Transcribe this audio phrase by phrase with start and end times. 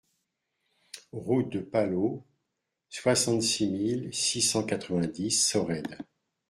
[1.11, 2.25] Route de Palau,
[2.89, 5.95] soixante-six mille six cent quatre-vingt-dix Sorède